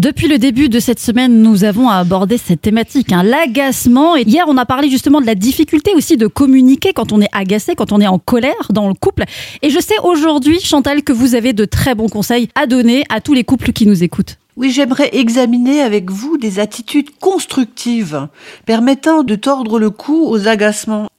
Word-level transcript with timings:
Depuis 0.00 0.28
le 0.28 0.38
début 0.38 0.70
de 0.70 0.80
cette 0.80 0.98
semaine, 0.98 1.42
nous 1.42 1.62
avons 1.64 1.90
abordé 1.90 2.38
cette 2.38 2.62
thématique, 2.62 3.12
hein, 3.12 3.22
l'agacement. 3.22 4.16
Et 4.16 4.22
hier, 4.22 4.46
on 4.48 4.56
a 4.56 4.64
parlé 4.64 4.88
justement 4.88 5.20
de 5.20 5.26
la 5.26 5.34
difficulté 5.34 5.92
aussi 5.94 6.16
de 6.16 6.26
communiquer 6.26 6.94
quand 6.94 7.12
on 7.12 7.20
est 7.20 7.28
agacé, 7.32 7.74
quand 7.74 7.92
on 7.92 8.00
est 8.00 8.06
en 8.06 8.18
colère 8.18 8.68
dans 8.70 8.88
le 8.88 8.94
couple. 8.94 9.24
Et 9.60 9.68
je 9.68 9.78
sais 9.78 9.98
aujourd'hui, 10.02 10.58
Chantal, 10.58 11.02
que 11.02 11.12
vous 11.12 11.34
avez 11.34 11.52
de 11.52 11.66
très 11.66 11.94
bons 11.94 12.08
conseils 12.08 12.48
à 12.54 12.66
donner 12.66 13.04
à 13.10 13.20
tous 13.20 13.34
les 13.34 13.44
couples 13.44 13.72
qui 13.72 13.84
nous 13.84 14.02
écoutent. 14.02 14.38
Oui, 14.56 14.70
j'aimerais 14.70 15.10
examiner 15.12 15.82
avec 15.82 16.10
vous 16.10 16.38
des 16.38 16.60
attitudes 16.60 17.10
constructives 17.20 18.26
permettant 18.64 19.22
de 19.22 19.34
tordre 19.34 19.78
le 19.78 19.90
cou 19.90 20.24
aux 20.26 20.48
agacements. 20.48 21.09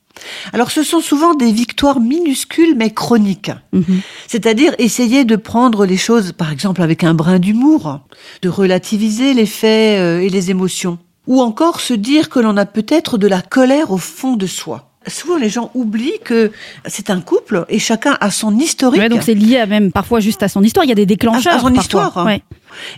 Alors 0.53 0.71
ce 0.71 0.83
sont 0.83 0.99
souvent 1.01 1.33
des 1.33 1.51
victoires 1.51 1.99
minuscules 1.99 2.75
mais 2.75 2.91
chroniques. 2.91 3.51
Mhm. 3.73 4.01
C'est-à-dire 4.27 4.73
essayer 4.77 5.23
de 5.25 5.35
prendre 5.35 5.85
les 5.85 5.97
choses, 5.97 6.31
par 6.31 6.51
exemple 6.51 6.81
avec 6.81 7.03
un 7.03 7.13
brin 7.13 7.39
d'humour, 7.39 7.99
de 8.41 8.49
relativiser 8.49 9.33
les 9.33 9.45
faits 9.45 9.99
euh, 9.99 10.19
et 10.21 10.29
les 10.29 10.51
émotions. 10.51 10.97
Ou 11.27 11.41
encore 11.41 11.79
se 11.81 11.93
dire 11.93 12.29
que 12.29 12.39
l'on 12.39 12.57
a 12.57 12.65
peut-être 12.65 13.17
de 13.17 13.27
la 13.27 13.41
colère 13.41 13.91
au 13.91 13.97
fond 13.97 14.35
de 14.35 14.47
soi. 14.47 14.87
Souvent 15.07 15.37
les 15.37 15.49
gens 15.49 15.71
oublient 15.73 16.19
que 16.23 16.51
c'est 16.85 17.09
un 17.09 17.21
couple 17.21 17.65
et 17.69 17.79
chacun 17.79 18.17
a 18.21 18.29
son 18.29 18.55
historique. 18.57 19.01
Ouais, 19.01 19.09
donc 19.09 19.23
c'est 19.23 19.33
lié 19.33 19.57
à 19.57 19.65
même 19.65 19.91
parfois 19.91 20.19
juste 20.19 20.43
à 20.43 20.47
son 20.47 20.61
histoire. 20.61 20.85
Il 20.85 20.89
y 20.89 20.91
a 20.91 20.95
des 20.95 21.07
déclencheurs. 21.07 21.53
À- 21.55 21.59
son 21.59 21.65
parfois. 21.65 21.81
histoire, 21.81 22.17
hein. 22.19 22.25
Ouais. 22.25 22.43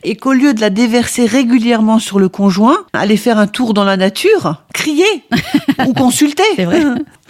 Et 0.04 0.18
qu'au 0.18 0.34
lieu 0.34 0.54
de 0.54 0.60
la 0.60 0.70
déverser 0.70 1.26
régulièrement 1.26 2.00
sur 2.00 2.20
le 2.20 2.28
conjoint, 2.28 2.78
aller 2.92 3.16
faire 3.16 3.38
un 3.40 3.48
tour 3.48 3.74
dans 3.74 3.86
la 3.86 3.96
nature, 3.96 4.64
crier 4.74 5.06
ou 5.88 5.94
consulter. 5.94 6.44
C'est 6.58 6.66
vrai. 6.66 6.84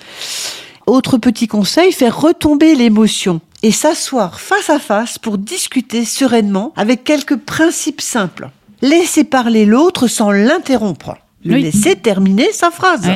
Autre 0.85 1.17
petit 1.17 1.48
conseil, 1.48 1.91
faire 1.91 2.20
retomber 2.20 2.76
l'émotion 2.76 3.40
et 3.62 3.72
s'asseoir 3.72 4.39
face 4.41 4.70
à 4.70 4.80
face 4.80 5.17
pour 5.17 5.38
discuter 5.38 6.03
sereinement 6.03 6.73
avec 6.76 7.03
quelques 7.03 7.38
principes 7.38 8.02
simples. 8.02 8.49
Laisser 8.81 9.23
parler 9.23 9.66
l'autre 9.66 10.08
sans 10.08 10.31
l'interrompre. 10.31 11.16
Le 11.45 11.55
Oui. 11.55 11.63
laisser 11.63 11.95
terminer 11.95 12.52
sa 12.52 12.70
phrase. 12.72 13.09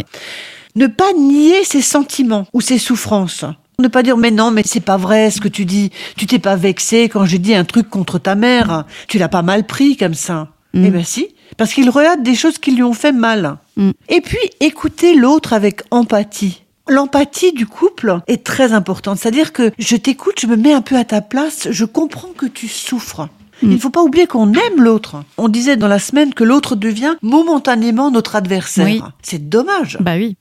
Ne 0.76 0.88
pas 0.88 1.12
nier 1.14 1.64
ses 1.64 1.82
sentiments 1.82 2.46
ou 2.54 2.62
ses 2.62 2.78
souffrances. 2.78 3.44
Ne 3.80 3.90
pas 3.90 4.04
dire 4.04 4.18
mais 4.18 4.32
non 4.32 4.52
mais 4.52 4.64
c'est 4.66 4.80
pas 4.80 4.98
vrai 4.98 5.30
ce 5.30 5.42
que 5.42 5.48
tu 5.48 5.66
dis. 5.66 5.92
Tu 6.16 6.26
t'es 6.26 6.40
pas 6.40 6.56
vexé 6.56 7.10
quand 7.10 7.26
j'ai 7.26 7.38
dit 7.38 7.54
un 7.54 7.66
truc 7.66 7.90
contre 7.90 8.18
ta 8.18 8.36
mère. 8.36 8.86
Tu 9.08 9.18
l'as 9.18 9.30
pas 9.30 9.42
mal 9.42 9.66
pris 9.66 9.98
comme 9.98 10.14
ça. 10.14 10.48
Mm. 10.74 10.86
Eh 10.86 10.90
ben 10.90 11.04
si, 11.04 11.28
parce 11.58 11.74
qu'il 11.74 11.90
relate 11.90 12.24
des 12.24 12.36
choses 12.36 12.58
qui 12.58 12.72
lui 12.72 12.84
ont 12.84 12.94
fait 12.94 13.12
mal. 13.12 13.58
Mm. 13.76 13.92
Et 14.10 14.22
puis 14.22 14.40
écouter 14.60 15.16
l'autre 15.16 15.54
avec 15.54 15.82
empathie. 15.92 16.64
L'empathie 16.90 17.52
du 17.52 17.66
couple 17.66 18.20
est 18.28 18.44
très 18.44 18.74
importante. 18.74 19.20
C'est-à-dire 19.20 19.54
que 19.54 19.72
je 19.78 19.96
t'écoute, 19.96 20.40
je 20.42 20.48
me 20.48 20.56
mets 20.56 20.74
un 20.74 20.82
peu 20.82 20.96
à 20.96 21.04
ta 21.04 21.22
place, 21.22 21.68
je 21.72 21.86
comprends 21.86 22.34
que 22.38 22.46
tu 22.46 22.68
souffres. 22.68 23.28
Mm. 23.62 23.68
Il 23.68 23.76
ne 23.76 23.78
faut 23.78 23.90
pas 23.90 24.04
oublier 24.04 24.28
qu'on 24.28 24.54
aime 24.54 24.82
l'autre. 24.82 25.24
On 25.38 25.50
disait 25.50 25.78
dans 25.78 25.88
la 25.88 26.00
semaine 26.00 26.34
que 26.34 26.44
l'autre 26.44 26.76
devient 26.76 27.16
momentanément 27.22 28.12
notre 28.12 28.36
adversaire. 28.36 28.86
Oui. 28.86 29.02
C'est 29.22 29.50
dommage. 29.50 29.98
Bah 30.00 30.16
oui. 30.16 30.38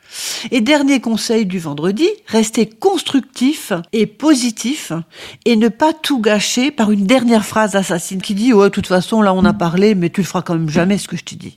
Et 0.50 0.60
dernier 0.60 1.00
conseil 1.00 1.46
du 1.46 1.58
vendredi, 1.58 2.08
rester 2.26 2.66
constructif 2.66 3.72
et 3.92 4.06
positif 4.06 4.92
et 5.44 5.56
ne 5.56 5.68
pas 5.68 5.92
tout 5.92 6.20
gâcher 6.20 6.70
par 6.70 6.90
une 6.90 7.06
dernière 7.06 7.44
phrase 7.44 7.76
assassine 7.76 8.20
qui 8.20 8.34
dit 8.34 8.52
ouais 8.52 8.66
de 8.66 8.70
toute 8.70 8.86
façon 8.86 9.22
là 9.22 9.32
on 9.32 9.44
a 9.44 9.52
parlé 9.52 9.94
mais 9.94 10.10
tu 10.10 10.20
le 10.20 10.26
feras 10.26 10.42
quand 10.42 10.54
même 10.54 10.68
jamais 10.68 10.98
ce 10.98 11.08
que 11.08 11.16
je 11.16 11.24
t'ai 11.24 11.36
dit. 11.36 11.56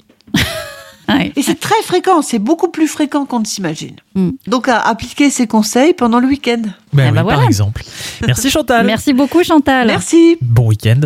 Ouais. 1.09 1.31
Et 1.35 1.41
c'est 1.41 1.59
très 1.59 1.81
fréquent, 1.83 2.21
c'est 2.21 2.39
beaucoup 2.39 2.69
plus 2.69 2.87
fréquent 2.87 3.25
qu'on 3.25 3.39
ne 3.39 3.45
s'imagine. 3.45 3.95
Mm. 4.15 4.29
Donc 4.47 4.67
à 4.67 4.79
appliquer 4.79 5.29
ces 5.29 5.47
conseils 5.47 5.93
pendant 5.93 6.19
le 6.19 6.27
week-end. 6.27 6.61
Ben 6.93 7.09
oui, 7.09 7.11
ben 7.11 7.13
par 7.13 7.23
voilà. 7.23 7.43
exemple. 7.45 7.83
Merci 8.25 8.49
Chantal. 8.49 8.85
Merci 8.85 9.13
beaucoup, 9.13 9.43
Chantal. 9.43 9.87
Merci. 9.87 10.37
Bon 10.41 10.67
week-end. 10.67 11.01